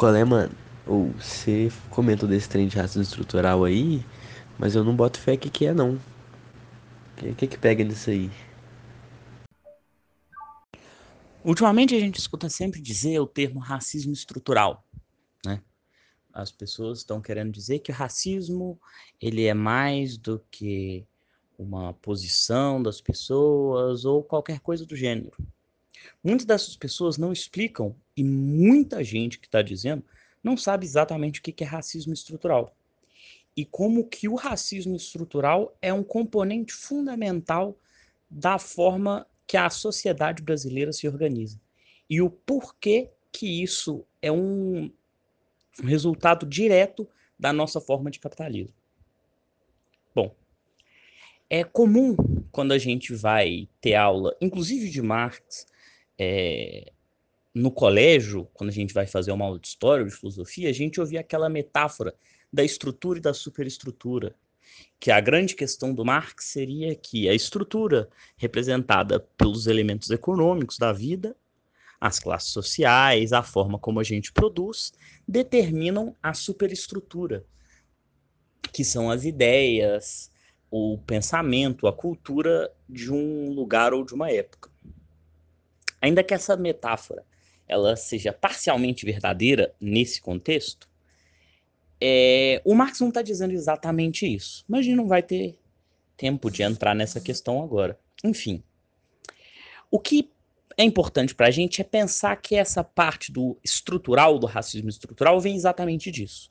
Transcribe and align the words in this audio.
Qual 0.00 0.14
é, 0.14 0.24
mano? 0.24 0.50
Ou 0.86 1.08
você 1.12 1.70
comentou 1.90 2.26
desse 2.26 2.48
trem 2.48 2.66
de 2.66 2.74
racismo 2.74 3.02
estrutural 3.02 3.64
aí, 3.64 4.02
mas 4.58 4.74
eu 4.74 4.82
não 4.82 4.96
boto 4.96 5.20
fé 5.20 5.36
que 5.36 5.50
que 5.50 5.66
é 5.66 5.74
não. 5.74 5.96
O 5.96 6.00
que, 7.18 7.34
que 7.34 7.46
que 7.48 7.58
pega 7.58 7.84
nisso 7.84 8.08
aí? 8.08 8.30
Ultimamente 11.44 11.94
a 11.94 12.00
gente 12.00 12.18
escuta 12.18 12.48
sempre 12.48 12.80
dizer 12.80 13.20
o 13.20 13.26
termo 13.26 13.60
racismo 13.60 14.14
estrutural, 14.14 14.82
né? 15.44 15.62
As 16.32 16.50
pessoas 16.50 17.00
estão 17.00 17.20
querendo 17.20 17.52
dizer 17.52 17.80
que 17.80 17.92
o 17.92 17.94
racismo 17.94 18.80
ele 19.20 19.44
é 19.44 19.52
mais 19.52 20.16
do 20.16 20.42
que 20.50 21.06
uma 21.58 21.92
posição 21.92 22.82
das 22.82 23.02
pessoas 23.02 24.06
ou 24.06 24.24
qualquer 24.24 24.60
coisa 24.60 24.86
do 24.86 24.96
gênero. 24.96 25.36
Muitas 26.22 26.46
dessas 26.46 26.76
pessoas 26.76 27.18
não 27.18 27.32
explicam 27.32 27.94
e 28.16 28.22
muita 28.22 29.02
gente 29.02 29.38
que 29.38 29.46
está 29.46 29.62
dizendo 29.62 30.04
não 30.42 30.56
sabe 30.56 30.86
exatamente 30.86 31.40
o 31.40 31.42
que 31.42 31.62
é 31.62 31.66
racismo 31.66 32.12
estrutural 32.12 32.74
e 33.56 33.64
como 33.64 34.06
que 34.06 34.28
o 34.28 34.34
racismo 34.34 34.96
estrutural 34.96 35.76
é 35.82 35.92
um 35.92 36.02
componente 36.02 36.72
fundamental 36.72 37.76
da 38.30 38.58
forma 38.58 39.26
que 39.46 39.56
a 39.56 39.68
sociedade 39.68 40.42
brasileira 40.42 40.92
se 40.92 41.08
organiza 41.08 41.60
e 42.08 42.20
o 42.22 42.30
porquê 42.30 43.10
que 43.32 43.62
isso 43.62 44.04
é 44.22 44.30
um 44.30 44.90
resultado 45.82 46.46
direto 46.46 47.08
da 47.38 47.52
nossa 47.52 47.80
forma 47.80 48.10
de 48.10 48.18
capitalismo. 48.18 48.74
Bom, 50.14 50.34
é 51.48 51.64
comum 51.64 52.16
quando 52.52 52.72
a 52.72 52.78
gente 52.78 53.14
vai 53.14 53.68
ter 53.80 53.94
aula, 53.94 54.36
inclusive 54.40 54.90
de 54.90 55.00
Marx, 55.00 55.66
é, 56.22 56.92
no 57.54 57.70
colégio, 57.70 58.46
quando 58.52 58.68
a 58.68 58.72
gente 58.74 58.92
vai 58.92 59.06
fazer 59.06 59.32
uma 59.32 59.46
aula 59.46 59.58
de 59.58 59.68
história 59.68 60.04
ou 60.04 60.10
de 60.10 60.14
filosofia, 60.14 60.68
a 60.68 60.72
gente 60.72 61.00
ouvir 61.00 61.16
aquela 61.16 61.48
metáfora 61.48 62.14
da 62.52 62.62
estrutura 62.62 63.18
e 63.18 63.22
da 63.22 63.32
superestrutura. 63.32 64.36
Que 65.00 65.10
a 65.10 65.18
grande 65.18 65.56
questão 65.56 65.94
do 65.94 66.04
Marx 66.04 66.44
seria 66.44 66.94
que 66.94 67.26
a 67.26 67.32
estrutura, 67.32 68.10
representada 68.36 69.18
pelos 69.38 69.66
elementos 69.66 70.10
econômicos 70.10 70.76
da 70.76 70.92
vida, 70.92 71.34
as 71.98 72.18
classes 72.18 72.50
sociais, 72.50 73.32
a 73.32 73.42
forma 73.42 73.78
como 73.78 73.98
a 73.98 74.04
gente 74.04 74.30
produz, 74.30 74.92
determinam 75.26 76.14
a 76.22 76.34
superestrutura, 76.34 77.46
que 78.72 78.84
são 78.84 79.10
as 79.10 79.24
ideias, 79.24 80.30
o 80.70 80.98
pensamento, 80.98 81.86
a 81.86 81.92
cultura 81.94 82.70
de 82.86 83.10
um 83.10 83.52
lugar 83.52 83.94
ou 83.94 84.04
de 84.04 84.14
uma 84.14 84.30
época. 84.30 84.69
Ainda 86.00 86.22
que 86.22 86.34
essa 86.34 86.56
metáfora 86.56 87.24
ela 87.68 87.94
seja 87.94 88.32
parcialmente 88.32 89.04
verdadeira 89.04 89.74
nesse 89.80 90.20
contexto, 90.20 90.88
é, 92.00 92.60
o 92.64 92.74
Marx 92.74 93.00
não 93.00 93.08
está 93.08 93.22
dizendo 93.22 93.52
exatamente 93.52 94.26
isso, 94.26 94.64
mas 94.66 94.80
a 94.80 94.82
gente 94.82 94.96
não 94.96 95.06
vai 95.06 95.22
ter 95.22 95.58
tempo 96.16 96.50
de 96.50 96.62
entrar 96.62 96.94
nessa 96.94 97.20
questão 97.20 97.62
agora. 97.62 97.98
Enfim, 98.24 98.62
o 99.90 99.98
que 99.98 100.30
é 100.76 100.82
importante 100.82 101.34
para 101.34 101.48
a 101.48 101.50
gente 101.50 101.80
é 101.80 101.84
pensar 101.84 102.36
que 102.36 102.56
essa 102.56 102.82
parte 102.82 103.30
do 103.30 103.58
estrutural, 103.62 104.38
do 104.38 104.46
racismo 104.46 104.88
estrutural, 104.88 105.40
vem 105.40 105.54
exatamente 105.54 106.10
disso 106.10 106.50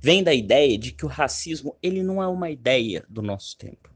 vem 0.00 0.22
da 0.22 0.34
ideia 0.34 0.78
de 0.78 0.92
que 0.92 1.04
o 1.04 1.08
racismo 1.08 1.76
ele 1.82 2.02
não 2.02 2.22
é 2.22 2.26
uma 2.26 2.50
ideia 2.50 3.04
do 3.08 3.22
nosso 3.22 3.56
tempo. 3.56 3.90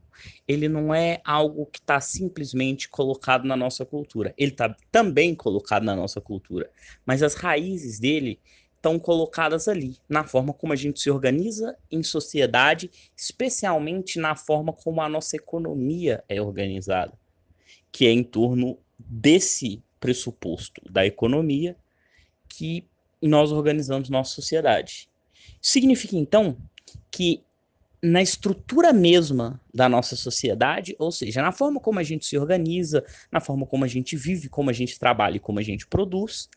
Ele 0.47 0.67
não 0.67 0.93
é 0.93 1.21
algo 1.23 1.65
que 1.65 1.79
está 1.79 1.99
simplesmente 1.99 2.89
colocado 2.89 3.45
na 3.45 3.55
nossa 3.55 3.85
cultura. 3.85 4.33
Ele 4.37 4.51
está 4.51 4.75
também 4.91 5.35
colocado 5.35 5.83
na 5.83 5.95
nossa 5.95 6.19
cultura, 6.21 6.69
mas 7.05 7.23
as 7.23 7.35
raízes 7.35 7.99
dele 7.99 8.39
estão 8.75 8.97
colocadas 8.97 9.67
ali, 9.67 9.97
na 10.09 10.23
forma 10.23 10.51
como 10.53 10.73
a 10.73 10.75
gente 10.75 10.99
se 10.99 11.11
organiza 11.11 11.77
em 11.91 12.01
sociedade, 12.01 12.89
especialmente 13.15 14.17
na 14.17 14.35
forma 14.35 14.73
como 14.73 15.01
a 15.01 15.07
nossa 15.07 15.35
economia 15.35 16.23
é 16.27 16.41
organizada, 16.41 17.13
que 17.91 18.07
é 18.07 18.11
em 18.11 18.23
torno 18.23 18.79
desse 18.97 19.83
pressuposto 19.99 20.81
da 20.89 21.05
economia 21.05 21.77
que 22.49 22.87
nós 23.21 23.51
organizamos 23.51 24.09
nossa 24.09 24.33
sociedade. 24.33 25.07
Significa 25.61 26.17
então 26.17 26.57
que 27.11 27.43
na 28.01 28.21
estrutura 28.21 28.91
mesma 28.91 29.61
da 29.73 29.87
nossa 29.87 30.15
sociedade, 30.15 30.95
ou 30.97 31.11
seja, 31.11 31.41
na 31.41 31.51
forma 31.51 31.79
como 31.79 31.99
a 31.99 32.03
gente 32.03 32.25
se 32.25 32.37
organiza, 32.37 33.05
na 33.31 33.39
forma 33.39 33.65
como 33.65 33.85
a 33.85 33.87
gente 33.87 34.15
vive, 34.15 34.49
como 34.49 34.69
a 34.69 34.73
gente 34.73 34.97
trabalha 34.97 35.37
e 35.37 35.39
como 35.39 35.59
a 35.59 35.63
gente 35.63 35.85
produz, 35.85 36.49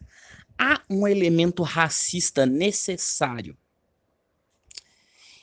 há 0.59 0.81
um 0.89 1.07
elemento 1.07 1.63
racista 1.63 2.47
necessário. 2.47 3.57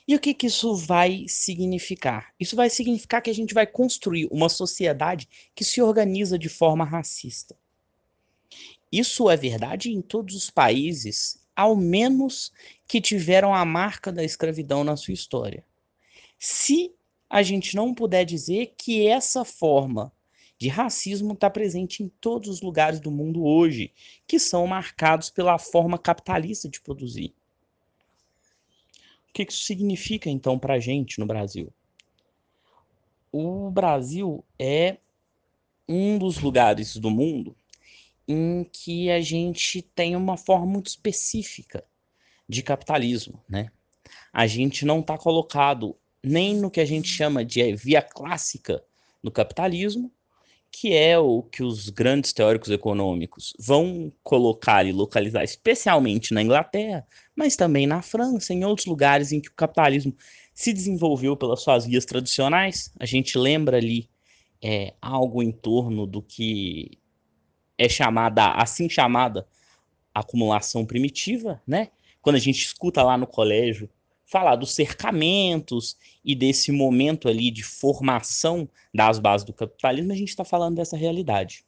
E 0.08 0.16
o 0.16 0.20
que, 0.20 0.34
que 0.34 0.48
isso 0.48 0.74
vai 0.74 1.26
significar? 1.28 2.34
Isso 2.38 2.56
vai 2.56 2.68
significar 2.68 3.22
que 3.22 3.30
a 3.30 3.34
gente 3.34 3.54
vai 3.54 3.66
construir 3.66 4.26
uma 4.32 4.48
sociedade 4.48 5.28
que 5.54 5.64
se 5.64 5.80
organiza 5.80 6.36
de 6.36 6.48
forma 6.48 6.84
racista. 6.84 7.56
Isso 8.90 9.30
é 9.30 9.36
verdade 9.36 9.92
em 9.92 10.02
todos 10.02 10.34
os 10.34 10.50
países 10.50 11.40
ao 11.54 11.76
menos 11.76 12.52
que 12.86 13.00
tiveram 13.00 13.54
a 13.54 13.64
marca 13.64 14.10
da 14.10 14.24
escravidão 14.24 14.82
na 14.82 14.96
sua 14.96 15.14
história. 15.14 15.64
Se 16.44 16.92
a 17.30 17.40
gente 17.40 17.76
não 17.76 17.94
puder 17.94 18.24
dizer 18.24 18.74
que 18.76 19.06
essa 19.06 19.44
forma 19.44 20.12
de 20.58 20.66
racismo 20.66 21.34
está 21.34 21.48
presente 21.48 22.02
em 22.02 22.08
todos 22.08 22.48
os 22.48 22.60
lugares 22.60 22.98
do 22.98 23.12
mundo 23.12 23.44
hoje, 23.44 23.92
que 24.26 24.40
são 24.40 24.66
marcados 24.66 25.30
pela 25.30 25.56
forma 25.56 25.96
capitalista 25.96 26.68
de 26.68 26.80
produzir. 26.80 27.32
O 29.28 29.32
que 29.32 29.44
isso 29.44 29.62
significa, 29.62 30.28
então, 30.28 30.58
para 30.58 30.74
a 30.74 30.80
gente 30.80 31.20
no 31.20 31.26
Brasil? 31.26 31.72
O 33.30 33.70
Brasil 33.70 34.44
é 34.58 34.96
um 35.88 36.18
dos 36.18 36.38
lugares 36.38 36.96
do 36.96 37.08
mundo 37.08 37.54
em 38.26 38.64
que 38.64 39.12
a 39.12 39.20
gente 39.20 39.80
tem 39.80 40.16
uma 40.16 40.36
forma 40.36 40.66
muito 40.66 40.88
específica 40.88 41.84
de 42.48 42.64
capitalismo, 42.64 43.40
né? 43.48 43.70
A 44.32 44.48
gente 44.48 44.84
não 44.84 44.98
está 44.98 45.16
colocado 45.16 45.96
nem 46.22 46.54
no 46.54 46.70
que 46.70 46.80
a 46.80 46.84
gente 46.84 47.08
chama 47.08 47.44
de 47.44 47.74
via 47.74 48.00
clássica 48.00 48.82
do 49.22 49.30
capitalismo, 49.30 50.10
que 50.70 50.94
é 50.94 51.18
o 51.18 51.42
que 51.42 51.62
os 51.62 51.90
grandes 51.90 52.32
teóricos 52.32 52.70
econômicos 52.70 53.54
vão 53.58 54.10
colocar 54.22 54.86
e 54.86 54.92
localizar, 54.92 55.44
especialmente 55.44 56.32
na 56.32 56.42
Inglaterra, 56.42 57.06
mas 57.36 57.56
também 57.56 57.86
na 57.86 58.00
França, 58.00 58.54
em 58.54 58.64
outros 58.64 58.86
lugares 58.86 59.32
em 59.32 59.40
que 59.40 59.50
o 59.50 59.54
capitalismo 59.54 60.16
se 60.54 60.72
desenvolveu 60.72 61.36
pelas 61.36 61.60
suas 61.60 61.84
vias 61.84 62.06
tradicionais. 62.06 62.90
A 62.98 63.04
gente 63.04 63.36
lembra 63.36 63.76
ali 63.76 64.08
é, 64.62 64.94
algo 65.00 65.42
em 65.42 65.52
torno 65.52 66.06
do 66.06 66.22
que 66.22 66.98
é 67.76 67.88
chamada, 67.88 68.52
assim 68.52 68.88
chamada, 68.88 69.46
acumulação 70.14 70.86
primitiva, 70.86 71.60
né? 71.66 71.88
Quando 72.20 72.36
a 72.36 72.40
gente 72.40 72.64
escuta 72.64 73.02
lá 73.02 73.18
no 73.18 73.26
colégio 73.26 73.90
falar 74.32 74.56
dos 74.56 74.74
cercamentos 74.74 75.94
e 76.24 76.34
desse 76.34 76.72
momento 76.72 77.28
ali 77.28 77.50
de 77.50 77.62
formação 77.62 78.66
das 78.92 79.18
bases 79.18 79.44
do 79.44 79.52
capitalismo, 79.52 80.10
a 80.10 80.16
gente 80.16 80.30
está 80.30 80.42
falando 80.42 80.76
dessa 80.76 80.96
realidade. 80.96 81.66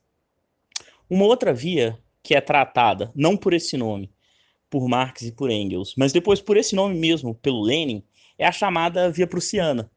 Uma 1.09 1.27
outra 1.27 1.53
via 1.53 1.99
que 2.23 2.35
é 2.35 2.41
tratada, 2.41 3.13
não 3.15 3.37
por 3.37 3.53
esse 3.53 3.77
nome, 3.77 4.11
por 4.71 4.89
Marx 4.89 5.21
e 5.21 5.31
por 5.31 5.51
Engels, 5.51 5.95
mas 5.95 6.11
depois 6.11 6.41
por 6.41 6.57
esse 6.57 6.75
nome 6.75 6.99
mesmo, 6.99 7.35
pelo 7.35 7.61
Lenin, 7.61 8.03
é 8.39 8.47
a 8.47 8.53
chamada 8.53 9.11
via 9.11 9.27
prussiana, 9.27 9.91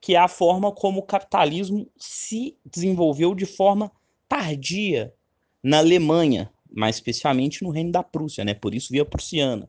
que 0.00 0.14
é 0.14 0.18
a 0.18 0.28
forma 0.28 0.70
como 0.70 1.00
o 1.00 1.06
capitalismo 1.06 1.90
se 1.96 2.56
desenvolveu 2.64 3.34
de 3.34 3.46
forma 3.46 3.90
tardia 4.28 5.12
na 5.60 5.78
Alemanha, 5.78 6.52
mais 6.70 6.96
especificamente 6.96 7.64
no 7.64 7.70
reino 7.70 7.90
da 7.90 8.04
Prússia, 8.04 8.44
né? 8.44 8.54
Por 8.54 8.74
isso 8.74 8.92
via 8.92 9.04
prussiana. 9.04 9.68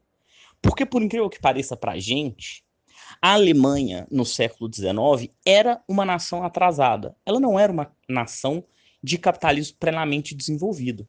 Porque, 0.62 0.86
por 0.86 1.02
incrível 1.02 1.30
que 1.30 1.40
pareça 1.40 1.76
para 1.76 1.94
a 1.94 2.00
gente, 2.00 2.64
a 3.22 3.34
Alemanha, 3.34 4.08
no 4.12 4.26
século 4.26 4.70
XIX, 4.74 5.34
era 5.46 5.82
uma 5.88 6.06
nação 6.06 6.44
atrasada. 6.44 7.16
Ela 7.26 7.40
não 7.40 7.60
era 7.60 7.72
uma 7.72 7.92
nação 8.08 8.64
de 9.02 9.18
capitalismo 9.18 9.78
plenamente 9.80 10.36
desenvolvido. 10.36 11.08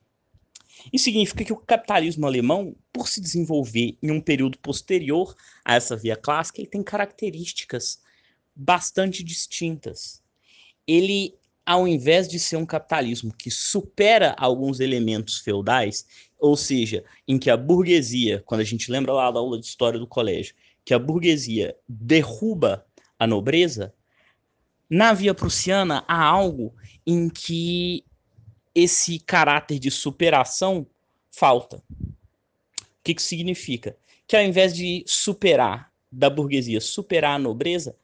Isso 0.93 1.05
significa 1.05 1.45
que 1.45 1.53
o 1.53 1.57
capitalismo 1.57 2.27
alemão, 2.27 2.75
por 2.93 3.09
se 3.09 3.21
desenvolver 3.21 3.99
em 4.03 4.11
um 4.11 4.21
período 4.21 4.59
posterior 4.59 5.35
a 5.65 5.75
essa 5.75 5.97
via 5.97 6.17
clássica, 6.17 6.61
ele 6.61 6.71
tem 6.71 6.83
características 6.83 8.01
bastante 8.55 9.23
distintas. 9.23 10.23
Ele 10.87 11.35
ao 11.65 11.87
invés 11.87 12.29
de 12.29 12.39
ser 12.39 12.57
um 12.57 12.67
capitalismo 12.67 13.33
que 13.33 13.51
supera 13.51 14.35
alguns 14.39 14.81
elementos 14.81 15.39
feudais, 15.39 16.07
ou 16.39 16.57
seja, 16.57 17.05
em 17.29 17.39
que 17.39 17.51
a 17.51 17.57
burguesia, 17.57 18.43
quando 18.45 18.61
a 18.61 18.65
gente 18.65 18.91
lembra 18.91 19.13
lá 19.13 19.31
da 19.31 19.39
aula 19.39 19.59
de 19.59 19.67
história 19.67 19.99
do 19.99 20.07
colégio, 20.07 20.55
que 20.85 20.95
a 20.95 20.99
burguesia 20.99 21.77
derruba 21.89 22.87
a 23.19 23.27
nobreza, 23.27 23.95
na 24.89 25.13
via 25.13 25.35
prussiana 25.35 26.05
há 26.09 26.25
algo 26.25 26.75
em 27.07 27.29
que 27.29 28.05
esse 28.75 29.19
caráter 29.21 29.79
de 29.79 29.91
superação 29.91 30.87
falta. 31.31 31.83
O 31.91 33.03
que, 33.05 33.15
que 33.15 33.23
significa? 33.23 33.97
Que 34.27 34.37
ao 34.37 34.43
invés 34.43 34.75
de 34.75 35.05
superar 35.07 35.93
da 36.11 36.29
burguesia, 36.29 36.81
superar 36.81 37.37
a 37.37 37.39
nobreza, 37.39 37.97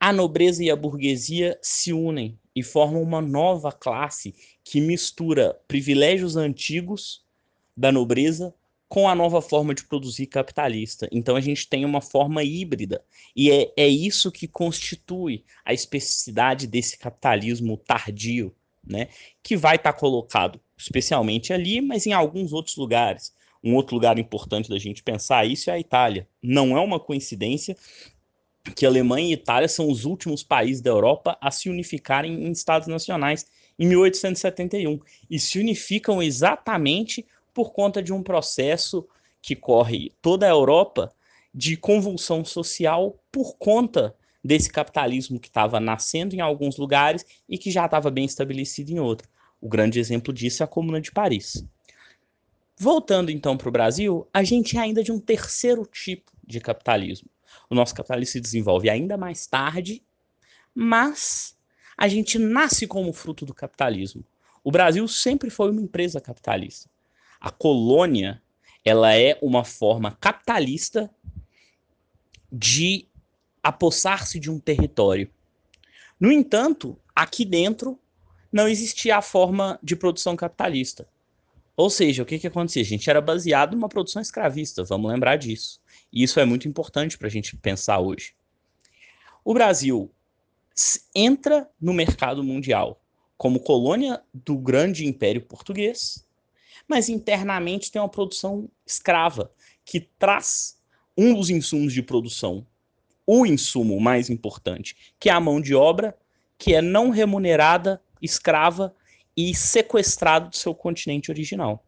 a 0.00 0.12
nobreza 0.12 0.64
e 0.64 0.70
a 0.70 0.76
burguesia 0.76 1.58
se 1.60 1.92
unem 1.92 2.38
e 2.56 2.62
formam 2.62 3.02
uma 3.02 3.20
nova 3.20 3.70
classe 3.70 4.34
que 4.64 4.80
mistura 4.80 5.60
privilégios 5.68 6.36
antigos 6.36 7.22
da 7.76 7.92
nobreza 7.92 8.54
com 8.88 9.08
a 9.08 9.14
nova 9.14 9.42
forma 9.42 9.74
de 9.74 9.84
produzir 9.84 10.26
capitalista. 10.26 11.06
Então 11.12 11.36
a 11.36 11.40
gente 11.40 11.68
tem 11.68 11.84
uma 11.84 12.00
forma 12.00 12.42
híbrida. 12.42 13.04
E 13.34 13.50
é, 13.50 13.72
é 13.76 13.86
isso 13.86 14.32
que 14.32 14.48
constitui 14.48 15.44
a 15.64 15.74
especificidade 15.74 16.66
desse 16.66 16.96
capitalismo 16.96 17.76
tardio, 17.76 18.54
né? 18.86 19.08
Que 19.42 19.56
vai 19.56 19.76
estar 19.76 19.92
tá 19.92 19.98
colocado 19.98 20.58
especialmente 20.78 21.52
ali, 21.52 21.80
mas 21.80 22.06
em 22.06 22.12
alguns 22.12 22.52
outros 22.52 22.76
lugares. 22.76 23.34
Um 23.62 23.74
outro 23.74 23.96
lugar 23.96 24.18
importante 24.18 24.68
da 24.68 24.78
gente 24.78 25.02
pensar 25.02 25.44
isso 25.44 25.68
é 25.68 25.72
a 25.74 25.78
Itália. 25.78 26.28
Não 26.42 26.76
é 26.76 26.80
uma 26.80 27.00
coincidência 27.00 27.76
que 28.74 28.86
Alemanha 28.86 29.30
e 29.30 29.32
Itália 29.32 29.68
são 29.68 29.90
os 29.90 30.04
últimos 30.04 30.42
países 30.42 30.80
da 30.80 30.90
Europa 30.90 31.36
a 31.40 31.50
se 31.50 31.68
unificarem 31.68 32.44
em 32.44 32.50
estados 32.50 32.88
nacionais 32.88 33.46
em 33.78 33.86
1871 33.86 34.98
e 35.30 35.38
se 35.38 35.58
unificam 35.58 36.22
exatamente 36.22 37.26
por 37.52 37.72
conta 37.72 38.02
de 38.02 38.12
um 38.12 38.22
processo 38.22 39.06
que 39.40 39.54
corre 39.54 40.12
toda 40.20 40.46
a 40.46 40.50
Europa 40.50 41.12
de 41.54 41.76
convulsão 41.76 42.44
social 42.44 43.18
por 43.30 43.56
conta 43.56 44.14
desse 44.42 44.70
capitalismo 44.70 45.40
que 45.40 45.48
estava 45.48 45.80
nascendo 45.80 46.34
em 46.34 46.40
alguns 46.40 46.76
lugares 46.76 47.24
e 47.48 47.58
que 47.58 47.70
já 47.70 47.86
estava 47.86 48.10
bem 48.10 48.24
estabelecido 48.24 48.90
em 48.90 49.00
outros. 49.00 49.30
O 49.60 49.68
grande 49.68 49.98
exemplo 49.98 50.32
disso 50.32 50.62
é 50.62 50.64
a 50.64 50.68
Comuna 50.68 51.00
de 51.00 51.10
Paris. 51.10 51.64
Voltando 52.78 53.30
então 53.30 53.56
para 53.56 53.68
o 53.68 53.72
Brasil, 53.72 54.28
a 54.32 54.44
gente 54.44 54.76
é 54.76 54.80
ainda 54.80 55.02
de 55.02 55.10
um 55.10 55.18
terceiro 55.18 55.86
tipo 55.86 56.30
de 56.46 56.60
capitalismo. 56.60 57.28
O 57.68 57.74
nosso 57.74 57.94
capitalismo 57.94 58.32
se 58.32 58.40
desenvolve 58.40 58.88
ainda 58.88 59.16
mais 59.16 59.46
tarde, 59.46 60.02
mas 60.74 61.56
a 61.96 62.08
gente 62.08 62.38
nasce 62.38 62.86
como 62.86 63.12
fruto 63.12 63.46
do 63.46 63.54
capitalismo. 63.54 64.24
O 64.62 64.70
Brasil 64.70 65.06
sempre 65.08 65.48
foi 65.48 65.70
uma 65.70 65.80
empresa 65.80 66.20
capitalista. 66.20 66.90
A 67.40 67.50
colônia, 67.50 68.42
ela 68.84 69.14
é 69.14 69.38
uma 69.40 69.64
forma 69.64 70.10
capitalista 70.20 71.10
de 72.50 73.06
apossar-se 73.62 74.38
de 74.38 74.50
um 74.50 74.58
território. 74.58 75.30
No 76.18 76.32
entanto, 76.32 76.98
aqui 77.14 77.44
dentro 77.44 77.98
não 78.52 78.68
existia 78.68 79.16
a 79.16 79.22
forma 79.22 79.78
de 79.82 79.96
produção 79.96 80.36
capitalista. 80.36 81.08
Ou 81.76 81.90
seja, 81.90 82.22
o 82.22 82.26
que, 82.26 82.38
que 82.38 82.46
acontecia? 82.46 82.82
A 82.82 82.86
gente 82.86 83.08
era 83.10 83.20
baseado 83.20 83.74
numa 83.74 83.88
produção 83.88 84.22
escravista, 84.22 84.82
vamos 84.84 85.10
lembrar 85.10 85.36
disso. 85.36 85.80
E 86.12 86.22
isso 86.22 86.40
é 86.40 86.44
muito 86.44 86.66
importante 86.66 87.18
para 87.18 87.26
a 87.26 87.30
gente 87.30 87.56
pensar 87.56 87.98
hoje. 87.98 88.34
O 89.44 89.52
Brasil 89.52 90.10
entra 91.14 91.68
no 91.80 91.92
mercado 91.92 92.42
mundial 92.42 93.00
como 93.36 93.60
colônia 93.60 94.22
do 94.32 94.56
grande 94.56 95.06
império 95.06 95.42
português 95.42 96.26
mas 96.88 97.08
internamente 97.08 97.90
tem 97.90 98.00
uma 98.00 98.08
produção 98.08 98.68
escrava 98.84 99.50
que 99.84 100.00
traz 100.00 100.78
um 101.16 101.34
dos 101.34 101.50
insumos 101.50 101.92
de 101.92 102.02
produção, 102.02 102.66
o 103.26 103.46
insumo 103.46 103.98
mais 104.00 104.30
importante, 104.30 105.14
que 105.18 105.28
é 105.28 105.32
a 105.32 105.40
mão 105.40 105.60
de 105.60 105.74
obra, 105.74 106.16
que 106.58 106.74
é 106.74 106.82
não 106.82 107.10
remunerada, 107.10 108.00
escrava 108.20 108.94
e 109.36 109.54
sequestrado 109.54 110.50
do 110.50 110.56
seu 110.56 110.74
continente 110.74 111.30
original. 111.30 111.84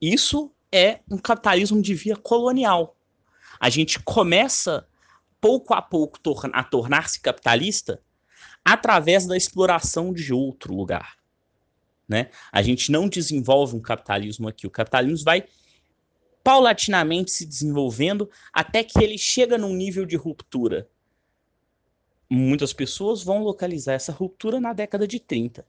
Isso 0.00 0.52
é 0.70 1.00
um 1.10 1.16
capitalismo 1.16 1.80
de 1.80 1.94
via 1.94 2.16
colonial. 2.16 2.96
A 3.58 3.70
gente 3.70 4.00
começa 4.00 4.86
pouco 5.40 5.72
a 5.72 5.80
pouco 5.80 6.18
a 6.52 6.64
tornar-se 6.64 7.20
capitalista 7.20 8.02
através 8.64 9.26
da 9.26 9.36
exploração 9.36 10.12
de 10.12 10.32
outro 10.32 10.74
lugar. 10.74 11.16
Né? 12.08 12.30
A 12.52 12.62
gente 12.62 12.92
não 12.92 13.08
desenvolve 13.08 13.76
um 13.76 13.80
capitalismo 13.80 14.48
aqui. 14.48 14.66
O 14.66 14.70
capitalismo 14.70 15.24
vai 15.24 15.44
paulatinamente 16.42 17.30
se 17.30 17.46
desenvolvendo 17.46 18.30
até 18.52 18.84
que 18.84 19.02
ele 19.02 19.16
chega 19.16 19.56
num 19.56 19.74
nível 19.74 20.04
de 20.04 20.16
ruptura. 20.16 20.88
Muitas 22.34 22.72
pessoas 22.72 23.22
vão 23.22 23.44
localizar 23.44 23.92
essa 23.92 24.10
ruptura 24.10 24.58
na 24.58 24.72
década 24.72 25.06
de 25.06 25.20
30. 25.20 25.64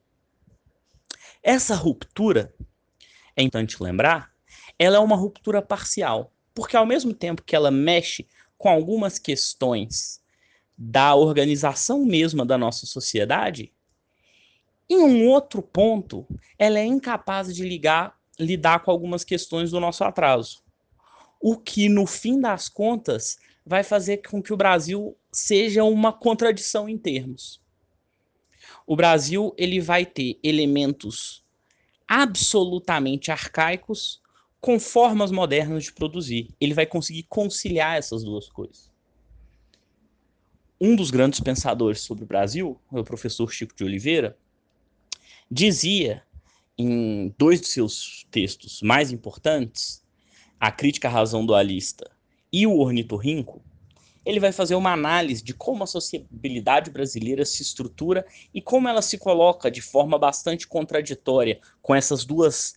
Essa 1.44 1.76
ruptura, 1.76 2.56
é 3.36 3.44
importante 3.44 3.84
lembrar, 3.84 4.34
ela 4.80 4.96
é 4.96 5.00
uma 5.00 5.16
ruptura 5.16 5.62
parcial, 5.62 6.34
porque 6.56 6.76
ao 6.76 6.84
mesmo 6.84 7.14
tempo 7.14 7.44
que 7.44 7.56
ela 7.56 7.70
mexe 7.70 8.28
com 8.58 8.68
algumas 8.68 9.20
questões 9.20 10.20
da 10.76 11.14
organização 11.14 12.04
mesma 12.04 12.44
da 12.44 12.58
nossa 12.58 12.88
sociedade, 12.88 13.72
em 14.90 14.98
um 14.98 15.28
outro 15.28 15.62
ponto, 15.62 16.26
ela 16.58 16.80
é 16.80 16.86
incapaz 16.86 17.54
de 17.54 17.64
ligar, 17.64 18.20
lidar 18.40 18.80
com 18.80 18.90
algumas 18.90 19.24
questões 19.24 19.70
do 19.70 19.80
nosso 19.80 20.04
atraso. 20.04 20.64
O 21.40 21.58
que, 21.58 21.88
no 21.88 22.08
fim 22.08 22.42
das 22.42 22.68
contas, 22.68 23.38
vai 23.66 23.84
fazer 23.84 24.18
com 24.18 24.42
que 24.42 24.54
o 24.54 24.58
Brasil 24.58 25.18
seja 25.32 25.84
uma 25.84 26.14
contradição 26.14 26.88
em 26.88 26.98
termos. 26.98 27.60
O 28.86 28.96
Brasil 28.96 29.54
ele 29.58 29.80
vai 29.80 30.06
ter 30.06 30.40
elementos 30.44 31.44
absolutamente 32.08 33.32
arcaicos 33.32 34.22
com 34.62 34.80
formas 34.80 35.32
modernas 35.32 35.86
de 35.86 35.94
produzir. 35.94 36.54
Ele 36.62 36.74
vai 36.74 36.86
conseguir 36.86 37.24
conciliar 37.24 37.98
essas 37.98 38.24
duas 38.24 38.48
coisas. 38.48 38.92
Um 40.80 40.96
dos 40.96 41.10
grandes 41.10 41.40
pensadores 41.40 42.02
sobre 42.02 42.24
o 42.24 42.28
Brasil, 42.28 42.80
o 42.92 43.04
professor 43.04 43.52
Chico 43.52 43.76
de 43.76 43.84
Oliveira, 43.84 44.38
dizia 45.50 46.24
em 46.78 47.34
dois 47.38 47.62
de 47.62 47.68
seus 47.68 48.28
textos 48.30 48.82
mais 48.82 49.12
importantes, 49.12 50.04
A 50.60 50.72
Crítica 50.72 51.08
à 51.08 51.12
Razão 51.12 51.46
Dualista 51.46 52.15
e 52.58 52.66
O 52.66 52.78
Ornitorrinco, 52.80 53.62
ele 54.26 54.40
vai 54.40 54.54
fazer 54.54 54.76
uma 54.76 54.94
análise 54.94 55.44
de 55.44 55.54
como 55.54 55.84
a 55.84 55.88
sociabilidade 55.88 56.90
brasileira 56.90 57.44
se 57.44 57.62
estrutura 57.62 58.26
e 58.54 58.62
como 58.62 58.88
ela 58.88 59.02
se 59.02 59.18
coloca 59.18 59.70
de 59.70 59.82
forma 59.82 60.18
bastante 60.18 60.66
contraditória 60.66 61.60
com 61.82 61.94
essas 61.94 62.24
duas 62.24 62.76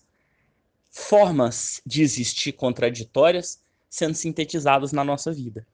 formas 0.90 1.80
de 1.86 2.02
existir 2.02 2.50
contraditórias 2.54 3.62
sendo 3.88 4.14
sintetizadas 4.14 4.90
na 4.90 5.04
nossa 5.04 5.32
vida. 5.32 5.64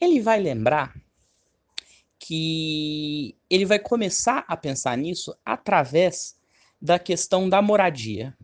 Ele 0.00 0.22
vai 0.22 0.40
lembrar 0.40 0.96
que 2.18 3.36
ele 3.50 3.66
vai 3.66 3.78
começar 3.78 4.46
a 4.48 4.56
pensar 4.56 4.96
nisso 4.96 5.36
através 5.44 6.38
da 6.80 6.98
questão 6.98 7.50
da 7.50 7.60
moradia. 7.60 8.34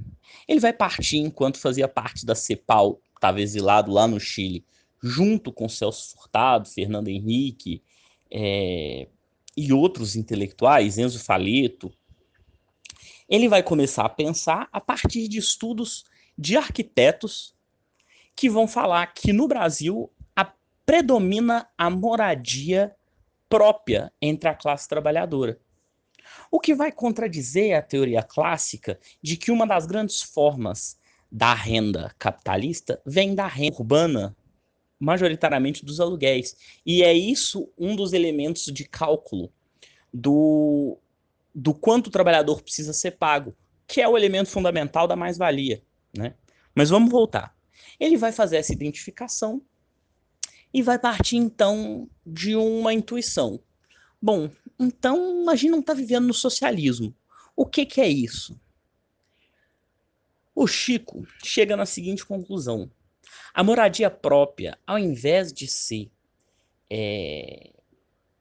Ele 0.47 0.61
vai 0.61 0.75
partir, 0.75 1.17
enquanto 1.17 1.59
fazia 1.59 1.89
parte 1.89 2.27
da 2.27 2.35
CEPAL, 2.35 3.01
estava 3.17 3.41
exilado 3.41 3.93
lá 3.93 4.07
no 4.07 4.21
Chile, 4.21 4.65
junto 5.03 5.53
com 5.53 5.69
Celso 5.69 6.13
Furtado, 6.13 6.69
Fernando 6.69 7.09
Henrique 7.09 7.83
é, 8.31 9.09
e 9.57 9.73
outros 9.73 10.17
intelectuais, 10.17 10.99
Enzo 10.99 11.23
Faleto. 11.23 11.93
Ele 13.29 13.49
vai 13.49 13.63
começar 13.63 14.05
a 14.05 14.11
pensar 14.11 14.69
a 14.73 14.81
partir 14.81 15.29
de 15.29 15.39
estudos 15.39 16.05
de 16.39 16.57
arquitetos 16.57 17.55
que 18.35 18.51
vão 18.51 18.69
falar 18.69 19.07
que 19.09 19.33
no 19.33 19.49
Brasil 19.49 20.11
a, 20.35 20.53
predomina 20.85 21.69
a 21.77 21.89
moradia 21.89 22.95
própria 23.49 24.13
entre 24.21 24.49
a 24.49 24.55
classe 24.55 24.89
trabalhadora. 24.89 25.59
O 26.51 26.61
que 26.61 26.75
vai 26.75 26.93
contradizer 26.93 27.77
a 27.77 27.83
teoria 27.83 28.23
clássica 28.23 28.99
de 29.23 29.37
que 29.37 29.51
uma 29.51 29.67
das 29.67 29.87
grandes 29.87 30.23
formas 30.23 30.99
da 31.31 31.55
renda 31.55 32.15
capitalista 32.19 33.01
vem 33.05 33.35
da 33.35 33.47
renda 33.47 33.77
urbana, 33.77 34.37
majoritariamente 34.99 35.85
dos 35.85 36.01
aluguéis. 36.01 36.57
E 36.85 37.03
é 37.03 37.13
isso 37.13 37.69
um 37.79 37.95
dos 37.95 38.13
elementos 38.13 38.65
de 38.67 38.85
cálculo 38.85 39.53
do, 40.13 40.99
do 41.55 41.75
quanto 41.75 42.09
o 42.09 42.11
trabalhador 42.11 42.63
precisa 42.63 42.93
ser 42.93 43.13
pago, 43.13 43.55
que 43.87 44.01
é 44.01 44.09
o 44.09 44.17
elemento 44.17 44.49
fundamental 44.49 45.07
da 45.07 45.17
mais-valia. 45.17 45.83
Né? 46.17 46.35
Mas 46.75 46.91
vamos 46.91 47.11
voltar. 47.11 47.55
Ele 47.99 48.17
vai 48.17 48.33
fazer 48.33 48.57
essa 48.57 48.73
identificação 48.73 49.63
e 50.73 50.83
vai 50.83 50.99
partir 50.99 51.37
então 51.37 52.09
de 52.27 52.55
uma 52.57 52.93
intuição. 52.93 53.61
Bom, 54.21 54.51
então 54.79 55.49
a 55.49 55.55
gente 55.55 55.71
não 55.71 55.81
está 55.81 55.95
vivendo 55.95 56.27
no 56.27 56.35
socialismo. 56.35 57.15
O 57.55 57.65
que, 57.65 57.87
que 57.87 58.01
é 58.01 58.09
isso? 58.09 58.59
O 60.59 60.67
Chico 60.67 61.29
chega 61.45 61.77
na 61.77 61.85
seguinte 61.85 62.25
conclusão: 62.25 62.91
a 63.53 63.63
moradia 63.63 64.11
própria, 64.11 64.79
ao 64.87 64.99
invés 64.99 65.53
de 65.53 65.69
ser 65.69 66.11
é, 66.89 67.75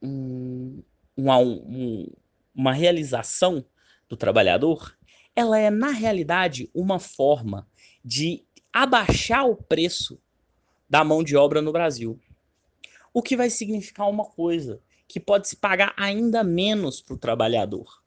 um, 0.02 0.82
uma, 1.18 1.40
um, 1.40 2.10
uma 2.56 2.72
realização 2.72 3.66
do 4.08 4.16
trabalhador, 4.16 4.98
ela 5.36 5.60
é, 5.60 5.70
na 5.70 5.90
realidade, 5.90 6.70
uma 6.74 7.00
forma 7.00 7.68
de 8.04 8.46
abaixar 8.72 9.46
o 9.46 9.58
preço 9.58 10.18
da 10.90 11.04
mão 11.04 11.22
de 11.22 11.36
obra 11.36 11.62
no 11.62 11.74
Brasil. 11.74 12.18
O 13.14 13.22
que 13.22 13.36
vai 13.36 13.50
significar 13.50 14.10
uma 14.10 14.24
coisa, 14.24 14.82
que 15.06 15.20
pode 15.20 15.50
se 15.50 15.58
pagar 15.58 15.94
ainda 15.98 16.46
menos 16.46 17.02
para 17.02 17.16
o 17.16 17.20
trabalhador. 17.20 18.05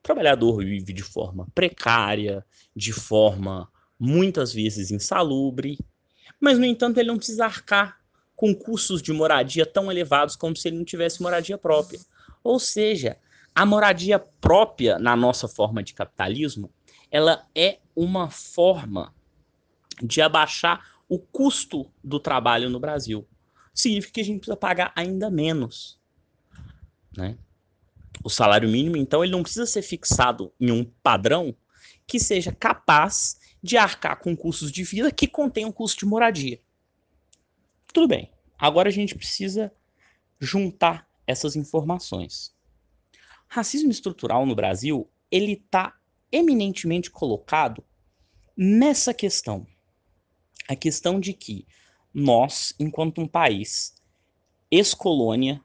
O 0.00 0.02
trabalhador 0.02 0.58
vive 0.64 0.92
de 0.92 1.02
forma 1.02 1.46
precária, 1.54 2.44
de 2.74 2.92
forma 2.92 3.70
muitas 3.98 4.52
vezes 4.52 4.90
insalubre, 4.90 5.78
mas, 6.40 6.58
no 6.58 6.64
entanto, 6.64 6.98
ele 6.98 7.08
não 7.08 7.18
precisa 7.18 7.44
arcar 7.44 8.00
com 8.34 8.54
custos 8.54 9.02
de 9.02 9.12
moradia 9.12 9.66
tão 9.66 9.92
elevados 9.92 10.34
como 10.34 10.56
se 10.56 10.68
ele 10.68 10.78
não 10.78 10.84
tivesse 10.84 11.22
moradia 11.22 11.58
própria. 11.58 12.00
Ou 12.42 12.58
seja, 12.58 13.18
a 13.54 13.66
moradia 13.66 14.18
própria 14.18 14.98
na 14.98 15.14
nossa 15.14 15.46
forma 15.46 15.82
de 15.82 15.92
capitalismo, 15.92 16.72
ela 17.10 17.46
é 17.54 17.78
uma 17.94 18.30
forma 18.30 19.14
de 20.02 20.22
abaixar 20.22 20.82
o 21.06 21.18
custo 21.18 21.90
do 22.02 22.18
trabalho 22.18 22.70
no 22.70 22.80
Brasil. 22.80 23.28
Significa 23.74 24.14
que 24.14 24.20
a 24.22 24.24
gente 24.24 24.38
precisa 24.38 24.56
pagar 24.56 24.92
ainda 24.96 25.30
menos. 25.30 26.00
Né? 27.14 27.36
O 28.22 28.28
salário 28.28 28.68
mínimo, 28.68 28.96
então, 28.96 29.22
ele 29.22 29.32
não 29.32 29.42
precisa 29.42 29.66
ser 29.66 29.82
fixado 29.82 30.52
em 30.60 30.70
um 30.70 30.84
padrão 30.84 31.54
que 32.06 32.18
seja 32.18 32.52
capaz 32.52 33.38
de 33.62 33.76
arcar 33.76 34.20
com 34.20 34.36
custos 34.36 34.72
de 34.72 34.82
vida 34.82 35.12
que 35.12 35.26
contenham 35.26 35.72
custo 35.72 36.00
de 36.00 36.06
moradia. 36.06 36.60
Tudo 37.92 38.08
bem. 38.08 38.30
Agora 38.58 38.88
a 38.88 38.92
gente 38.92 39.14
precisa 39.14 39.72
juntar 40.38 41.08
essas 41.26 41.56
informações. 41.56 42.54
Racismo 43.48 43.90
estrutural 43.90 44.46
no 44.46 44.54
Brasil, 44.54 45.10
ele 45.30 45.52
está 45.52 45.96
eminentemente 46.30 47.10
colocado 47.10 47.84
nessa 48.56 49.12
questão. 49.12 49.66
A 50.68 50.76
questão 50.76 51.18
de 51.18 51.32
que 51.32 51.66
nós, 52.12 52.74
enquanto 52.78 53.20
um 53.20 53.26
país 53.26 53.94
ex-colônia, 54.70 55.62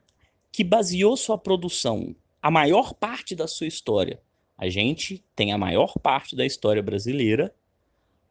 que 0.51 0.63
baseou 0.63 1.15
sua 1.15 1.37
produção, 1.37 2.15
a 2.45 2.51
maior 2.51 2.93
parte 2.93 3.35
da 3.35 3.47
sua 3.47 3.65
história, 3.65 4.21
a 4.55 4.69
gente 4.69 5.25
tem 5.35 5.51
a 5.51 5.57
maior 5.57 5.95
parte 5.97 6.35
da 6.35 6.45
história 6.45 6.83
brasileira 6.83 7.51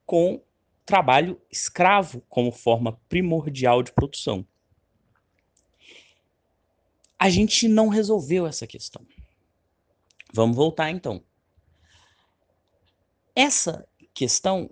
com 0.06 0.40
trabalho 0.86 1.42
escravo 1.50 2.22
como 2.28 2.52
forma 2.52 2.92
primordial 3.08 3.82
de 3.82 3.92
produção. 3.92 4.46
A 7.18 7.28
gente 7.28 7.66
não 7.66 7.88
resolveu 7.88 8.46
essa 8.46 8.68
questão. 8.68 9.04
Vamos 10.32 10.56
voltar 10.56 10.92
então. 10.92 11.20
Essa 13.34 13.84
questão 14.14 14.70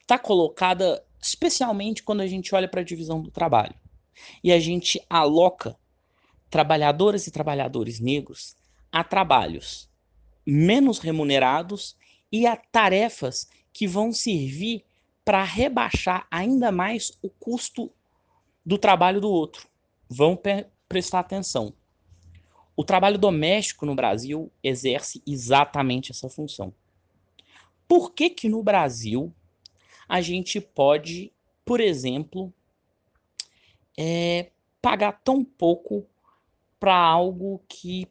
está 0.00 0.18
colocada 0.18 1.06
especialmente 1.22 2.02
quando 2.02 2.22
a 2.22 2.26
gente 2.26 2.52
olha 2.52 2.66
para 2.66 2.80
a 2.80 2.84
divisão 2.84 3.22
do 3.22 3.30
trabalho 3.30 3.76
e 4.42 4.50
a 4.50 4.58
gente 4.58 5.00
aloca 5.08 5.78
trabalhadoras 6.50 7.26
e 7.26 7.30
trabalhadores 7.30 8.00
negros 8.00 8.56
a 8.90 9.04
trabalhos 9.04 9.88
menos 10.46 10.98
remunerados 10.98 11.94
e 12.32 12.46
a 12.46 12.56
tarefas 12.56 13.48
que 13.72 13.86
vão 13.86 14.12
servir 14.12 14.84
para 15.24 15.44
rebaixar 15.44 16.26
ainda 16.30 16.72
mais 16.72 17.12
o 17.20 17.28
custo 17.28 17.92
do 18.64 18.78
trabalho 18.78 19.20
do 19.20 19.30
outro. 19.30 19.68
Vão 20.08 20.40
prestar 20.88 21.20
atenção. 21.20 21.74
O 22.74 22.82
trabalho 22.82 23.18
doméstico 23.18 23.84
no 23.84 23.94
Brasil 23.94 24.50
exerce 24.62 25.22
exatamente 25.26 26.12
essa 26.12 26.30
função. 26.30 26.72
Por 27.86 28.14
que 28.14 28.30
que 28.30 28.48
no 28.48 28.62
Brasil 28.62 29.30
a 30.08 30.22
gente 30.22 30.60
pode, 30.60 31.30
por 31.62 31.78
exemplo, 31.78 32.50
é, 33.98 34.50
pagar 34.80 35.20
tão 35.22 35.44
pouco 35.44 36.06
para 36.78 36.96
algo 36.96 37.62
que 37.68 38.06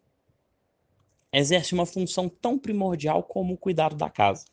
exerce 1.32 1.74
uma 1.74 1.86
função 1.86 2.28
tão 2.28 2.58
primordial 2.58 3.24
como 3.24 3.54
o 3.54 3.58
cuidado 3.58 3.96
da 3.96 4.10
casa? 4.10 4.46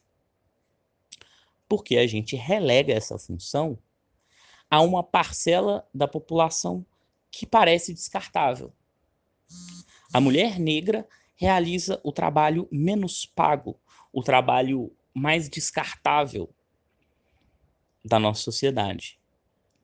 Porque 1.68 1.96
a 1.96 2.06
gente 2.06 2.36
relega 2.36 2.92
essa 2.92 3.18
função 3.18 3.78
a 4.70 4.80
uma 4.80 5.02
parcela 5.02 5.88
da 5.94 6.06
população 6.06 6.84
que 7.30 7.46
parece 7.46 7.92
descartável. 7.92 8.72
A 10.12 10.20
mulher 10.20 10.58
negra 10.58 11.08
realiza 11.34 12.00
o 12.04 12.12
trabalho 12.12 12.68
menos 12.70 13.26
pago, 13.26 13.78
o 14.12 14.22
trabalho 14.22 14.92
mais 15.12 15.48
descartável 15.48 16.48
da 18.04 18.18
nossa 18.18 18.42
sociedade. 18.42 19.18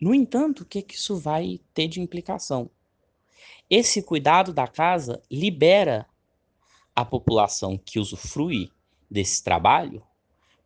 No 0.00 0.14
entanto, 0.14 0.60
o 0.60 0.64
que, 0.64 0.82
que 0.82 0.94
isso 0.94 1.16
vai 1.18 1.60
ter 1.74 1.88
de 1.88 2.00
implicação? 2.00 2.70
Esse 3.68 4.02
cuidado 4.02 4.52
da 4.52 4.66
casa 4.66 5.22
libera 5.30 6.06
a 6.94 7.04
população 7.04 7.78
que 7.78 7.98
usufrui 7.98 8.70
desse 9.10 9.42
trabalho 9.42 10.02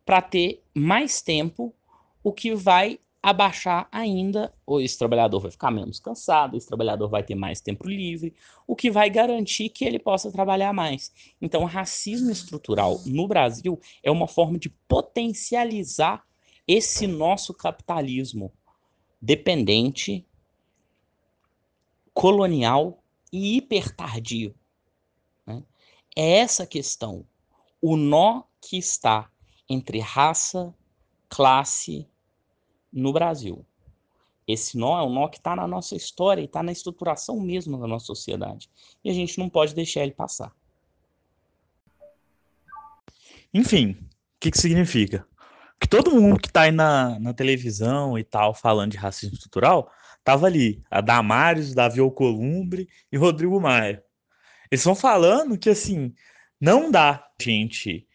para 0.05 0.21
ter 0.21 0.63
mais 0.73 1.21
tempo, 1.21 1.73
o 2.23 2.31
que 2.31 2.53
vai 2.53 2.99
abaixar 3.21 3.87
ainda, 3.91 4.53
ou 4.67 4.79
esse 4.79 4.99
trabalhador 4.99 5.39
vai 5.39 5.49
ficar 5.49 5.71
menos 5.71 5.99
cansado, 5.99 6.55
esse 6.55 6.67
trabalhador 6.67 7.09
vai 7.09 7.23
ter 7.23 7.33
mais 7.33 7.59
tempo 7.59 7.87
livre, 7.87 8.35
o 8.67 8.75
que 8.75 8.91
vai 8.91 9.09
garantir 9.09 9.69
que 9.69 9.83
ele 9.83 9.97
possa 9.97 10.31
trabalhar 10.31 10.71
mais. 10.71 11.11
Então, 11.41 11.63
o 11.63 11.65
racismo 11.65 12.29
estrutural 12.29 13.01
no 13.03 13.27
Brasil 13.27 13.79
é 14.03 14.11
uma 14.11 14.27
forma 14.27 14.59
de 14.59 14.69
potencializar 14.87 16.23
esse 16.67 17.07
nosso 17.07 17.51
capitalismo 17.51 18.53
dependente, 19.19 20.23
colonial 22.15 23.03
e 23.31 23.57
hipertardio. 23.57 24.55
Né? 25.45 25.61
É 26.15 26.37
essa 26.37 26.65
questão, 26.65 27.27
o 27.81 27.95
nó 27.95 28.43
que 28.61 28.77
está 28.77 29.29
entre 29.69 29.99
raça, 29.99 30.73
classe, 31.29 32.07
no 32.91 33.11
Brasil. 33.11 33.65
Esse 34.47 34.77
nó 34.77 34.97
é 34.97 35.03
um 35.03 35.09
nó 35.09 35.27
que 35.27 35.37
está 35.37 35.55
na 35.55 35.67
nossa 35.67 35.95
história 35.95 36.41
e 36.41 36.45
está 36.45 36.63
na 36.63 36.71
estruturação 36.71 37.39
mesmo 37.39 37.77
da 37.77 37.85
nossa 37.85 38.05
sociedade. 38.05 38.69
E 39.03 39.09
a 39.09 39.13
gente 39.13 39.37
não 39.37 39.49
pode 39.49 39.75
deixar 39.75 40.01
ele 40.03 40.13
passar. 40.13 40.55
Enfim, 43.53 43.91
o 43.91 44.05
que, 44.39 44.51
que 44.51 44.57
significa? 44.57 45.27
Que 45.79 45.87
todo 45.87 46.11
mundo 46.11 46.39
que 46.39 46.47
está 46.47 46.61
aí 46.61 46.71
na, 46.71 47.19
na 47.19 47.33
televisão 47.33 48.17
e 48.17 48.23
tal, 48.23 48.53
falando 48.53 48.91
de 48.91 48.97
racismo 48.97 49.33
estrutural, 49.33 49.91
tava 50.25 50.47
ali. 50.47 50.83
A 50.91 50.99
Damares, 50.99 51.73
Davi 51.73 52.01
Alcolumbre 52.01 52.89
e 53.09 53.15
Rodrigo 53.15 53.61
Maia. 53.61 54.03
Eles 54.69 54.81
estão 54.81 54.95
falando 54.95 55.57
que, 55.57 55.69
assim, 55.69 56.13
não 56.59 56.91
dá 56.91 57.25
gente 57.39 58.05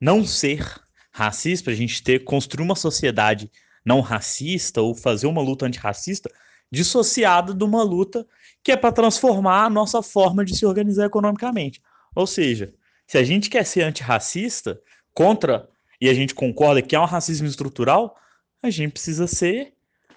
não 0.00 0.24
ser 0.24 0.64
racista, 1.10 1.70
a 1.70 1.74
gente 1.74 2.02
ter, 2.02 2.22
construir 2.22 2.62
uma 2.62 2.76
sociedade 2.76 3.50
não 3.84 4.00
racista 4.00 4.82
ou 4.82 4.94
fazer 4.94 5.26
uma 5.26 5.40
luta 5.40 5.66
antirracista 5.66 6.30
dissociada 6.70 7.54
de 7.54 7.64
uma 7.64 7.82
luta 7.82 8.26
que 8.62 8.72
é 8.72 8.76
para 8.76 8.92
transformar 8.92 9.64
a 9.64 9.70
nossa 9.70 10.02
forma 10.02 10.44
de 10.44 10.56
se 10.56 10.66
organizar 10.66 11.06
economicamente. 11.06 11.80
Ou 12.14 12.26
seja, 12.26 12.74
se 13.06 13.16
a 13.16 13.24
gente 13.24 13.48
quer 13.48 13.64
ser 13.64 13.82
antirracista, 13.82 14.80
contra, 15.14 15.68
e 16.00 16.10
a 16.10 16.14
gente 16.14 16.34
concorda 16.34 16.82
que 16.82 16.94
é 16.94 17.00
um 17.00 17.04
racismo 17.04 17.46
estrutural, 17.46 18.16
a 18.62 18.68
gente 18.68 18.92
precisa 18.92 19.26
ser 19.26 19.72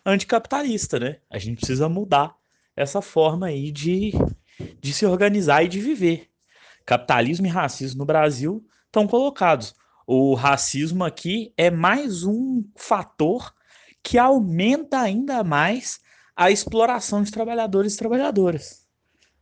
anticapitalista, 0.09 0.99
né? 0.99 1.17
A 1.29 1.37
gente 1.37 1.57
precisa 1.57 1.87
mudar 1.87 2.35
essa 2.75 3.01
forma 3.01 3.47
aí 3.47 3.71
de, 3.71 4.13
de 4.81 4.93
se 4.93 5.05
organizar 5.05 5.63
e 5.63 5.67
de 5.67 5.79
viver. 5.79 6.29
Capitalismo 6.85 7.45
e 7.45 7.49
racismo 7.49 7.99
no 7.99 8.05
Brasil 8.05 8.65
estão 8.85 9.07
colocados. 9.07 9.75
O 10.07 10.33
racismo 10.33 11.03
aqui 11.03 11.53
é 11.55 11.69
mais 11.69 12.23
um 12.23 12.63
fator 12.75 13.53
que 14.01 14.17
aumenta 14.17 14.99
ainda 14.99 15.43
mais 15.43 15.99
a 16.35 16.49
exploração 16.49 17.21
de 17.21 17.31
trabalhadores 17.31 17.93
e 17.93 17.97
trabalhadoras, 17.97 18.87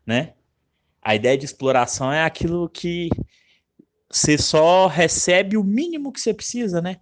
né? 0.05 0.33
A 1.01 1.15
ideia 1.15 1.37
de 1.37 1.45
exploração 1.45 2.11
é 2.11 2.23
aquilo 2.23 2.67
que 2.67 3.07
você 4.09 4.37
só 4.37 4.87
recebe 4.87 5.55
o 5.55 5.63
mínimo 5.63 6.11
que 6.11 6.19
você 6.19 6.33
precisa, 6.33 6.81
né? 6.81 6.99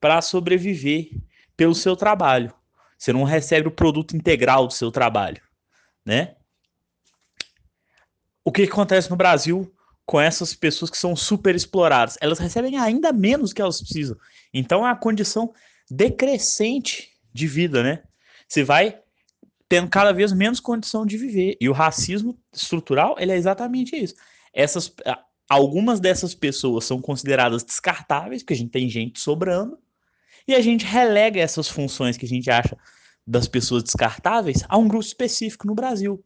Para 0.00 0.22
sobreviver 0.22 1.10
pelo 1.56 1.74
seu 1.74 1.96
trabalho. 1.96 2.54
Você 2.96 3.12
não 3.12 3.24
recebe 3.24 3.68
o 3.68 3.72
produto 3.72 4.16
integral 4.16 4.66
do 4.66 4.72
seu 4.72 4.90
trabalho, 4.90 5.40
né? 6.04 6.36
O 8.44 8.52
que 8.52 8.62
acontece 8.62 9.10
no 9.10 9.16
Brasil 9.16 9.72
com 10.04 10.20
essas 10.20 10.54
pessoas 10.54 10.90
que 10.90 10.96
são 10.96 11.16
super 11.16 11.54
exploradas? 11.54 12.16
Elas 12.20 12.38
recebem 12.38 12.78
ainda 12.78 13.12
menos 13.12 13.52
que 13.52 13.60
elas 13.60 13.80
precisam. 13.80 14.16
Então 14.54 14.86
é 14.86 14.90
a 14.90 14.96
condição 14.96 15.52
decrescente 15.90 17.10
de 17.32 17.46
vida, 17.46 17.82
né? 17.82 18.02
Você 18.48 18.62
vai 18.62 19.00
tendo 19.68 19.88
cada 19.88 20.12
vez 20.12 20.32
menos 20.32 20.60
condição 20.60 21.04
de 21.04 21.16
viver. 21.18 21.56
E 21.60 21.68
o 21.68 21.72
racismo 21.72 22.38
estrutural, 22.52 23.16
ele 23.18 23.32
é 23.32 23.36
exatamente 23.36 23.96
isso. 23.96 24.14
Essas, 24.52 24.92
algumas 25.48 26.00
dessas 26.00 26.34
pessoas 26.34 26.84
são 26.84 27.00
consideradas 27.00 27.64
descartáveis, 27.64 28.42
porque 28.42 28.54
a 28.54 28.56
gente 28.56 28.70
tem 28.70 28.88
gente 28.88 29.20
sobrando, 29.20 29.78
e 30.46 30.54
a 30.54 30.60
gente 30.60 30.84
relega 30.84 31.40
essas 31.40 31.68
funções 31.68 32.16
que 32.16 32.24
a 32.24 32.28
gente 32.28 32.50
acha 32.50 32.76
das 33.26 33.48
pessoas 33.48 33.82
descartáveis 33.82 34.64
a 34.68 34.78
um 34.78 34.86
grupo 34.86 35.04
específico 35.04 35.66
no 35.66 35.74
Brasil, 35.74 36.24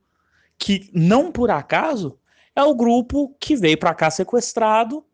que 0.59 0.91
não 0.93 1.33
por 1.33 1.51
acaso 1.51 2.19
é 2.55 2.63
o 2.63 2.75
grupo 2.75 3.35
que 3.41 3.57
veio 3.57 3.79
para 3.79 3.95
cá 3.95 4.11
sequestrado, 4.11 5.05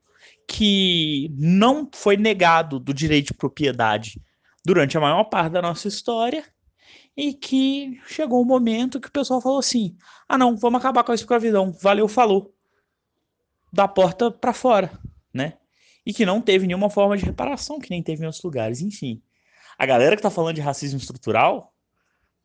que 0.48 1.30
não 1.36 1.88
foi 1.94 2.16
negado 2.16 2.78
do 2.78 2.92
direito 2.92 3.28
de 3.28 3.34
propriedade 3.34 4.20
durante 4.64 4.96
a 4.96 5.00
maior 5.00 5.24
parte 5.24 5.52
da 5.52 5.62
nossa 5.62 5.86
história 5.86 6.44
e 7.16 7.32
que 7.32 8.00
chegou 8.06 8.42
um 8.42 8.46
momento 8.46 9.00
que 9.00 9.08
o 9.08 9.12
pessoal 9.12 9.40
falou 9.40 9.58
assim: 9.58 9.96
"Ah, 10.28 10.36
não, 10.36 10.56
vamos 10.56 10.80
acabar 10.80 11.04
com 11.04 11.12
a 11.12 11.14
escravidão. 11.14 11.72
Valeu, 11.72 12.08
falou." 12.08 12.52
Da 13.72 13.88
porta 13.88 14.30
para 14.30 14.52
fora, 14.52 14.90
né? 15.32 15.54
E 16.06 16.14
que 16.14 16.24
não 16.24 16.40
teve 16.40 16.66
nenhuma 16.66 16.88
forma 16.88 17.16
de 17.16 17.24
reparação, 17.24 17.80
que 17.80 17.90
nem 17.90 18.02
teve 18.02 18.22
em 18.22 18.26
outros 18.26 18.42
lugares, 18.42 18.80
enfim. 18.80 19.20
A 19.76 19.84
galera 19.84 20.16
que 20.16 20.22
tá 20.22 20.30
falando 20.30 20.54
de 20.54 20.60
racismo 20.62 20.98
estrutural 20.98 21.74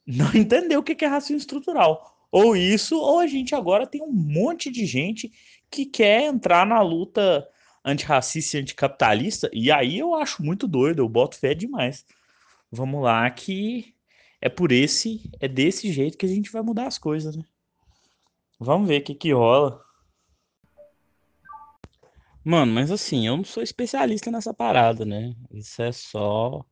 não 0.06 0.34
entendeu 0.36 0.80
o 0.80 0.84
que 0.84 1.06
é 1.06 1.08
racismo 1.08 1.38
estrutural. 1.38 2.18
Ou 2.32 2.56
isso, 2.56 2.98
ou 2.98 3.20
a 3.20 3.28
gente 3.28 3.54
agora 3.54 3.86
tem 3.86 4.02
um 4.02 4.12
monte 4.12 4.72
de 4.72 4.86
gente 4.86 5.32
que 5.70 5.86
quer 5.86 6.24
entrar 6.24 6.66
na 6.66 6.82
luta 6.82 7.48
antirracista 7.84 8.58
e 8.58 8.62
anticapitalista, 8.62 9.50
e 9.52 9.72
aí 9.72 9.98
eu 9.98 10.14
acho 10.16 10.44
muito 10.44 10.68
doido, 10.68 11.02
eu 11.02 11.10
boto 11.10 11.38
fé 11.38 11.54
demais. 11.54 12.06
Vamos 12.72 13.04
lá, 13.04 13.30
que 13.30 13.94
é 14.40 14.48
por 14.50 14.72
esse, 14.72 15.30
é 15.40 15.48
desse 15.48 15.92
jeito 15.92 16.18
que 16.18 16.26
a 16.26 16.30
gente 16.30 16.52
vai 16.52 16.62
mudar 16.62 16.88
as 16.88 16.98
coisas, 16.98 17.36
né? 17.36 17.44
Vamos 18.60 18.88
ver 18.88 19.02
o 19.02 19.04
que 19.04 19.16
que 19.16 19.34
rola. 19.34 19.84
Mano, 22.44 22.74
mas 22.74 22.90
assim, 22.90 23.28
eu 23.28 23.38
não 23.38 23.44
sou 23.44 23.62
especialista 23.62 24.32
nessa 24.32 24.54
parada, 24.54 25.06
né? 25.06 25.36
Isso 25.52 25.82
é 25.82 25.92
só 25.92 26.66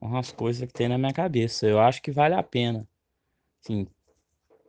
umas 0.00 0.30
coisas 0.30 0.66
que 0.68 0.74
tem 0.74 0.88
na 0.88 0.98
minha 0.98 1.12
cabeça. 1.12 1.66
Eu 1.66 1.80
acho 1.80 2.02
que 2.02 2.12
vale 2.12 2.34
a 2.34 2.42
pena. 2.42 2.86
Assim, 3.62 3.86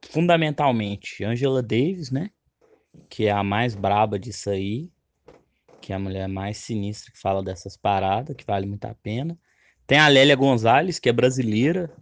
fundamentalmente, 0.09 1.23
Angela 1.23 1.61
Davis, 1.61 2.11
né? 2.11 2.31
Que 3.09 3.25
é 3.25 3.31
a 3.31 3.43
mais 3.43 3.75
braba 3.75 4.17
disso 4.17 4.49
aí. 4.49 4.89
Que 5.81 5.91
é 5.91 5.97
a 5.97 5.99
mulher 5.99 6.29
mais 6.29 6.57
sinistra 6.57 7.11
que 7.11 7.19
fala 7.19 7.43
dessas 7.43 7.75
paradas, 7.75 8.35
que 8.35 8.45
vale 8.45 8.65
muito 8.65 8.85
a 8.85 8.95
pena. 8.95 9.37
Tem 9.85 9.97
a 9.97 10.07
Lélia 10.07 10.35
Gonzalez, 10.35 10.97
que 10.97 11.09
é 11.09 11.13
brasileira 11.13 11.93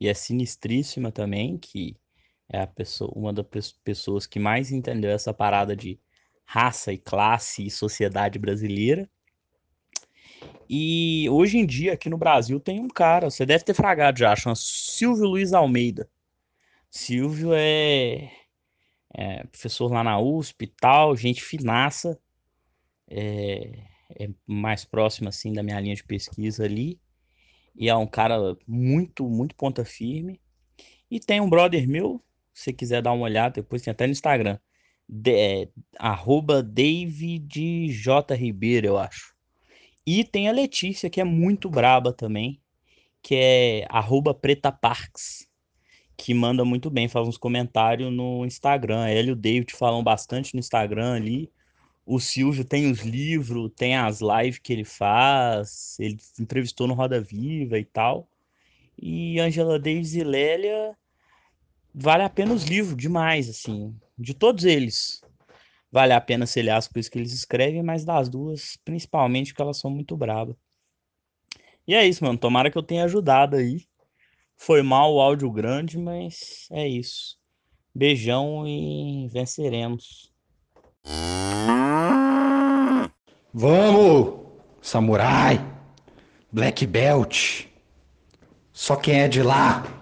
e 0.00 0.08
é 0.08 0.14
sinistríssima 0.14 1.12
também, 1.12 1.56
que 1.58 1.96
é 2.48 2.60
a 2.60 2.66
pessoa, 2.66 3.12
uma 3.14 3.32
das 3.32 3.72
pessoas 3.84 4.26
que 4.26 4.38
mais 4.40 4.72
entendeu 4.72 5.10
essa 5.10 5.32
parada 5.32 5.76
de 5.76 6.00
raça 6.46 6.92
e 6.92 6.98
classe 6.98 7.66
e 7.66 7.70
sociedade 7.70 8.38
brasileira. 8.38 9.10
E 10.68 11.28
hoje 11.30 11.58
em 11.58 11.66
dia, 11.66 11.92
aqui 11.92 12.08
no 12.08 12.16
Brasil, 12.16 12.58
tem 12.58 12.80
um 12.80 12.88
cara, 12.88 13.30
você 13.30 13.44
deve 13.44 13.64
ter 13.64 13.74
fragado 13.74 14.18
já, 14.18 14.34
chama 14.34 14.56
Silvio 14.56 15.26
Luiz 15.26 15.52
Almeida. 15.52 16.08
Silvio 16.90 17.52
é, 17.52 18.30
é 19.14 19.44
professor 19.44 19.92
lá 19.92 20.02
na 20.02 20.18
USP 20.18 20.64
e 20.64 20.66
tal, 20.68 21.16
gente 21.16 21.42
finaça, 21.42 22.18
é, 23.08 23.82
é 24.18 24.28
mais 24.46 24.84
próximo 24.84 25.28
assim 25.28 25.52
da 25.52 25.62
minha 25.62 25.80
linha 25.80 25.94
de 25.94 26.04
pesquisa 26.04 26.64
ali. 26.64 27.00
E 27.74 27.88
é 27.88 27.94
um 27.94 28.06
cara 28.06 28.56
muito, 28.66 29.28
muito 29.28 29.54
ponta 29.54 29.84
firme. 29.84 30.40
E 31.10 31.20
tem 31.20 31.40
um 31.40 31.50
brother 31.50 31.86
meu, 31.86 32.22
se 32.52 32.72
quiser 32.72 33.02
dar 33.02 33.12
uma 33.12 33.24
olhada, 33.24 33.56
depois 33.56 33.82
tem 33.82 33.90
até 33.90 34.06
no 34.06 34.12
Instagram. 34.12 34.58
De, 35.08 35.32
é, 35.32 35.68
arroba 35.98 36.62
David 36.62 37.88
J. 37.92 38.34
Ribeiro, 38.34 38.86
eu 38.86 38.98
acho. 38.98 39.34
E 40.06 40.24
tem 40.24 40.48
a 40.48 40.52
Letícia, 40.52 41.10
que 41.10 41.20
é 41.20 41.24
muito 41.24 41.68
braba 41.68 42.12
também, 42.12 42.60
que 43.22 43.34
é 43.34 43.86
arroba 43.88 44.32
Preta 44.32 44.70
Parks, 44.70 45.48
que 46.16 46.32
manda 46.32 46.64
muito 46.64 46.88
bem, 46.90 47.08
faz 47.08 47.28
uns 47.28 47.36
comentários 47.36 48.12
no 48.12 48.44
Instagram. 48.46 49.06
Ela 49.08 49.28
e 49.28 49.32
o 49.32 49.36
David 49.36 49.72
falam 49.74 50.02
bastante 50.02 50.54
no 50.54 50.60
Instagram 50.60 51.14
ali. 51.14 51.50
O 52.04 52.20
Silvio 52.20 52.64
tem 52.64 52.90
os 52.90 53.00
livros, 53.00 53.70
tem 53.76 53.96
as 53.96 54.20
lives 54.20 54.60
que 54.60 54.72
ele 54.72 54.84
faz, 54.84 55.96
ele 55.98 56.16
entrevistou 56.38 56.86
no 56.86 56.94
Roda 56.94 57.20
Viva 57.20 57.78
e 57.78 57.84
tal. 57.84 58.28
E 58.96 59.40
Angela 59.40 59.78
Davis 59.78 60.14
e 60.14 60.22
Lélia, 60.22 60.96
vale 61.96 62.22
a 62.22 62.30
pena 62.30 62.54
os 62.54 62.64
livros, 62.64 62.96
demais, 62.96 63.48
assim, 63.48 63.98
de 64.16 64.34
todos 64.34 64.64
eles 64.64 65.20
vale 65.96 66.12
a 66.12 66.20
pena 66.20 66.44
se 66.44 66.60
as 66.68 66.86
coisas 66.86 67.08
que 67.08 67.18
eles 67.18 67.32
escrevem, 67.32 67.82
mas 67.82 68.04
das 68.04 68.28
duas, 68.28 68.76
principalmente 68.84 69.52
porque 69.52 69.62
elas 69.62 69.78
são 69.78 69.90
muito 69.90 70.14
bravas. 70.14 70.54
E 71.88 71.94
é 71.94 72.06
isso, 72.06 72.22
mano. 72.22 72.36
Tomara 72.36 72.70
que 72.70 72.76
eu 72.76 72.82
tenha 72.82 73.04
ajudado 73.04 73.56
aí. 73.56 73.86
Foi 74.56 74.82
mal 74.82 75.14
o 75.14 75.20
áudio 75.20 75.50
grande, 75.50 75.96
mas 75.96 76.66
é 76.70 76.86
isso. 76.86 77.38
Beijão 77.94 78.68
e 78.68 79.26
venceremos. 79.28 80.30
Vamos, 83.54 84.40
samurai, 84.82 85.58
black 86.52 86.86
belt. 86.86 87.68
Só 88.70 88.96
quem 88.96 89.20
é 89.20 89.28
de 89.28 89.42
lá 89.42 89.95